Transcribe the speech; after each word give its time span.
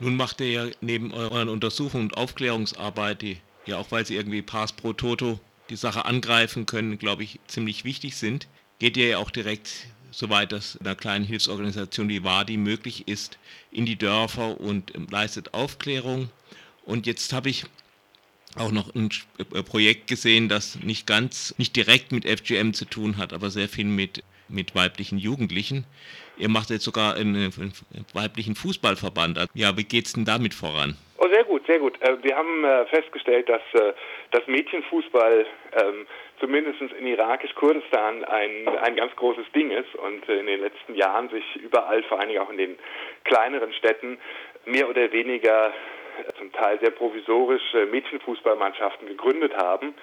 Nun 0.00 0.16
macht 0.16 0.40
ihr 0.40 0.50
ja 0.50 0.66
neben 0.80 1.12
euren 1.12 1.50
Untersuchungen 1.50 2.04
und 2.04 2.16
Aufklärungsarbeit, 2.16 3.20
die 3.20 3.36
ja 3.66 3.76
auch 3.76 3.90
weil 3.90 4.06
sie 4.06 4.16
irgendwie 4.16 4.40
Pass 4.42 4.72
pro 4.72 4.94
Toto 4.94 5.38
die 5.68 5.76
Sache 5.76 6.06
angreifen 6.06 6.66
können, 6.66 6.98
glaube 6.98 7.22
ich, 7.22 7.38
ziemlich 7.46 7.84
wichtig 7.84 8.16
sind, 8.16 8.48
geht 8.78 8.96
ihr 8.96 9.08
ja 9.08 9.18
auch 9.18 9.30
direkt, 9.30 9.86
soweit 10.10 10.52
das 10.52 10.78
einer 10.78 10.96
kleinen 10.96 11.24
Hilfsorganisation 11.24 12.08
wie 12.08 12.24
WADI 12.24 12.56
möglich 12.56 13.06
ist, 13.08 13.38
in 13.70 13.84
die 13.86 13.96
Dörfer 13.96 14.58
und 14.60 14.92
leistet 15.10 15.52
Aufklärung. 15.54 16.30
Und 16.84 17.06
jetzt 17.06 17.32
habe 17.34 17.50
ich 17.50 17.66
auch 18.56 18.72
noch 18.72 18.94
ein 18.94 19.10
äh, 19.38 19.62
Projekt 19.62 20.08
gesehen, 20.08 20.48
das 20.48 20.78
nicht 20.82 21.06
ganz, 21.06 21.54
nicht 21.58 21.76
direkt 21.76 22.12
mit 22.12 22.24
FGM 22.24 22.72
zu 22.72 22.84
tun 22.84 23.16
hat, 23.16 23.32
aber 23.32 23.50
sehr 23.50 23.68
viel 23.68 23.84
mit, 23.84 24.22
mit 24.48 24.74
weiblichen 24.74 25.18
Jugendlichen. 25.18 25.84
Ihr 26.36 26.48
macht 26.48 26.70
jetzt 26.70 26.84
sogar 26.84 27.14
einen, 27.14 27.36
einen 27.36 27.72
weiblichen 28.14 28.54
Fußballverband. 28.54 29.46
Ja, 29.54 29.76
wie 29.76 29.84
geht 29.84 30.06
es 30.06 30.14
denn 30.14 30.24
damit 30.24 30.54
voran? 30.54 30.96
Oh, 31.18 31.28
sehr 31.28 31.44
gut, 31.44 31.66
sehr 31.66 31.78
gut. 31.78 32.00
Äh, 32.00 32.16
wir 32.22 32.34
haben 32.34 32.64
äh, 32.64 32.86
festgestellt, 32.86 33.48
dass 33.48 33.62
das 34.30 34.46
Mädchenfußball 34.46 35.46
ähm, 35.72 36.06
zumindest 36.40 36.80
in 36.80 37.06
irakisch-Kurdistan 37.06 38.24
ein, 38.24 38.68
ein 38.82 38.96
ganz 38.96 39.14
großes 39.16 39.44
Ding 39.54 39.70
ist 39.70 39.94
und 39.94 40.28
in 40.28 40.46
den 40.46 40.60
letzten 40.60 40.94
Jahren 40.94 41.28
sich 41.28 41.44
überall, 41.56 42.02
vor 42.04 42.18
allen 42.18 42.28
Dingen 42.30 42.40
auch 42.40 42.50
in 42.50 42.56
den 42.56 42.78
kleineren 43.24 43.72
Städten, 43.74 44.18
mehr 44.64 44.88
oder 44.88 45.12
weniger 45.12 45.72
zum 46.38 46.52
Teil 46.52 46.78
sehr 46.80 46.90
provisorische 46.90 47.86
Mädchenfußballmannschaften 47.86 49.08
gegründet 49.08 49.56
haben. 49.56 49.94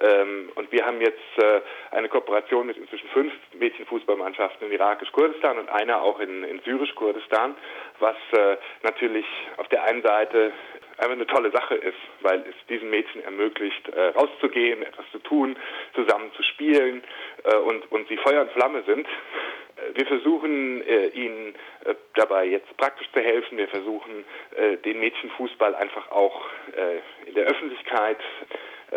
Ähm, 0.00 0.50
und 0.54 0.72
wir 0.72 0.84
haben 0.84 1.00
jetzt 1.00 1.38
äh, 1.38 1.60
eine 1.90 2.08
Kooperation 2.08 2.66
mit 2.66 2.76
inzwischen 2.76 3.08
fünf 3.10 3.32
Mädchenfußballmannschaften 3.54 4.66
in 4.66 4.72
irakisch-Kurdistan 4.72 5.58
und 5.58 5.68
einer 5.68 6.02
auch 6.02 6.18
in, 6.18 6.44
in 6.44 6.60
syrisch-Kurdistan, 6.60 7.54
was 7.98 8.16
äh, 8.32 8.56
natürlich 8.82 9.26
auf 9.58 9.68
der 9.68 9.84
einen 9.84 10.02
Seite 10.02 10.52
einfach 10.98 11.12
eine 11.12 11.26
tolle 11.26 11.50
Sache 11.50 11.74
ist, 11.74 11.98
weil 12.20 12.40
es 12.40 12.54
diesen 12.68 12.90
Mädchen 12.90 13.22
ermöglicht, 13.22 13.88
äh, 13.88 14.08
rauszugehen, 14.08 14.82
etwas 14.82 15.04
zu 15.10 15.18
tun, 15.18 15.56
zusammen 15.94 16.30
zu 16.36 16.42
spielen 16.42 17.02
und, 17.64 17.90
und 17.90 18.06
sie 18.08 18.16
Feuer 18.18 18.42
und 18.42 18.52
Flamme 18.52 18.84
sind. 18.86 19.06
Wir 19.94 20.06
versuchen 20.06 20.82
äh, 20.82 21.06
ihnen 21.08 21.54
äh, 21.84 21.94
dabei 22.14 22.46
jetzt 22.46 22.76
praktisch 22.76 23.08
zu 23.12 23.20
helfen. 23.20 23.58
Wir 23.58 23.68
versuchen 23.68 24.24
äh, 24.56 24.76
den 24.78 25.00
Mädchenfußball 25.00 25.74
einfach 25.74 26.10
auch 26.10 26.42
in 27.26 27.34
der 27.34 27.44
Öffentlichkeit 27.44 28.18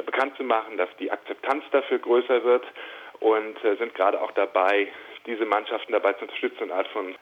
bekannt 0.05 0.37
zu 0.37 0.43
machen, 0.43 0.77
dass 0.77 0.89
die 0.99 1.11
Akzeptanz 1.11 1.63
dafür 1.71 1.99
größer 1.99 2.43
wird 2.43 2.63
und 3.19 3.57
sind 3.77 3.93
gerade 3.95 4.21
auch 4.21 4.31
dabei, 4.31 4.87
diese 5.25 5.45
Mannschaften 5.45 5.91
dabei 5.91 6.13
zu 6.13 6.23
unterstützen, 6.23 6.63
eine 6.63 6.75
Art 6.75 6.87
von 6.89 7.15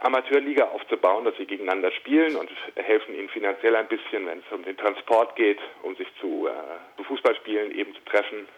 Amateurliga 0.00 0.64
aufzubauen, 0.68 1.24
dass 1.24 1.36
sie 1.36 1.46
gegeneinander 1.46 1.92
spielen 1.92 2.36
und 2.36 2.50
helfen 2.74 3.14
ihnen 3.14 3.28
finanziell 3.28 3.76
ein 3.76 3.86
bisschen, 3.86 4.26
wenn 4.26 4.38
es 4.38 4.52
um 4.52 4.64
den 4.64 4.76
Transport 4.76 5.36
geht, 5.36 5.58
um 5.82 5.94
sich 5.96 6.08
zu, 6.20 6.48
äh, 6.48 6.96
zu 6.96 7.04
Fußballspielen 7.04 7.72
eben 7.72 7.94
zu 7.94 8.04
treffen 8.04 8.48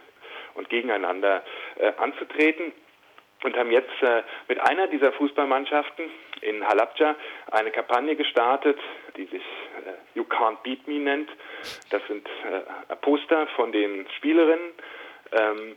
und 0.55 0.71
gegeneinander 0.71 1.43
äh, 1.77 1.93
anzutreten 1.99 2.73
und 3.45 3.57
haben 3.57 3.71
jetzt 3.71 4.03
äh, 4.03 4.23
mit 4.49 4.59
einer 4.59 4.89
dieser 4.89 5.13
Fußballmannschaften 5.13 6.07
in 6.41 6.67
Halabja 6.67 7.15
eine 7.53 7.71
Kampagne 7.71 8.17
gestartet, 8.17 8.79
die 9.17 9.25
sich 9.25 9.43
äh, 9.43 10.19
You 10.19 10.25
Can't 10.25 10.63
Beat 10.63 10.89
Me 10.89 10.95
nennt. 10.95 11.31
Das 11.91 12.03
sind 12.09 12.27
äh, 12.27 12.97
Poster 12.97 13.47
von 13.49 13.71
den 13.71 14.07
Spielerinnen, 14.17 14.73
ähm, 15.33 15.77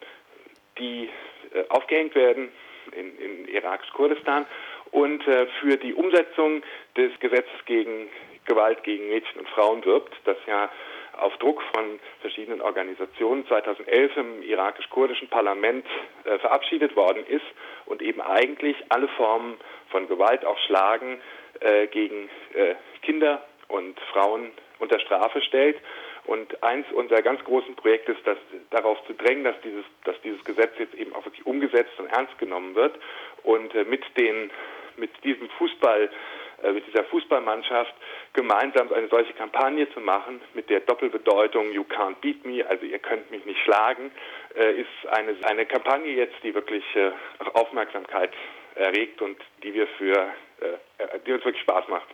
die 0.79 1.09
äh, 1.53 1.63
aufgehängt 1.69 2.15
werden 2.15 2.49
in, 2.93 3.17
in 3.19 3.47
Iraks 3.49 3.89
Kurdistan 3.91 4.45
und 4.91 5.27
äh, 5.27 5.47
für 5.59 5.75
die 5.75 5.93
Umsetzung 5.93 6.63
des 6.95 7.11
Gesetzes 7.19 7.65
gegen 7.65 8.07
Gewalt 8.45 8.81
gegen 8.83 9.09
Mädchen 9.09 9.41
und 9.41 9.49
Frauen 9.49 9.83
wirbt, 9.83 10.15
das 10.23 10.37
ja 10.47 10.69
auf 11.19 11.37
Druck 11.37 11.61
von 11.73 11.99
verschiedenen 12.21 12.61
Organisationen 12.61 13.45
2011 13.47 14.17
im 14.17 14.43
irakisch-kurdischen 14.43 15.29
Parlament 15.29 15.85
äh, 16.23 16.37
verabschiedet 16.39 16.95
worden 16.95 17.25
ist 17.27 17.45
und 17.85 18.01
eben 18.01 18.21
eigentlich 18.21 18.75
alle 18.89 19.07
Formen 19.09 19.57
von 19.89 20.07
Gewalt, 20.07 20.45
auch 20.45 20.57
Schlagen 20.59 21.21
äh, 21.59 21.87
gegen 21.87 22.29
äh, 22.53 22.75
Kinder 23.01 23.43
und 23.67 23.99
Frauen 24.11 24.51
unter 24.79 24.99
Strafe 24.99 25.41
stellt. 25.41 25.77
Und 26.25 26.61
eins 26.61 26.85
unserer 26.91 27.21
ganz 27.21 27.41
großen 27.45 27.75
Projekte 27.75 28.11
ist, 28.11 28.27
dass, 28.27 28.37
darauf 28.69 28.97
zu 29.07 29.13
drängen, 29.13 29.45
dass 29.45 29.55
dieses, 29.61 29.85
dass 30.03 30.19
dieses 30.21 30.43
Gesetz 30.43 30.71
jetzt 30.77 30.93
eben 30.95 31.15
auch 31.15 31.23
wirklich 31.23 31.45
umgesetzt 31.45 31.97
und 31.99 32.07
ernst 32.07 32.37
genommen 32.37 32.75
wird 32.75 32.95
und 33.43 33.73
äh, 33.73 33.85
mit 33.85 34.03
den, 34.17 34.51
mit 34.97 35.11
diesem 35.23 35.49
Fußball 35.51 36.09
mit 36.73 36.87
dieser 36.87 37.03
Fußballmannschaft 37.05 37.93
gemeinsam 38.33 38.91
eine 38.91 39.07
solche 39.07 39.33
Kampagne 39.33 39.89
zu 39.93 39.99
machen 39.99 40.41
mit 40.53 40.69
der 40.69 40.81
Doppelbedeutung 40.81 41.71
You 41.71 41.83
can't 41.83 42.15
beat 42.21 42.45
me, 42.45 42.65
also 42.67 42.85
ihr 42.85 42.99
könnt 42.99 43.29
mich 43.31 43.45
nicht 43.45 43.59
schlagen, 43.63 44.11
äh, 44.55 44.81
ist 44.81 45.07
eine, 45.11 45.35
eine 45.43 45.65
Kampagne 45.65 46.11
jetzt, 46.13 46.35
die 46.43 46.53
wirklich 46.53 46.83
äh, 46.95 47.11
Aufmerksamkeit 47.53 48.31
erregt 48.75 49.21
und 49.21 49.37
die 49.63 49.73
wir 49.73 49.87
für, 49.97 50.33
die 51.25 51.31
uns 51.31 51.43
wirklich 51.43 51.63
Spaß 51.63 51.87
macht. 51.87 52.07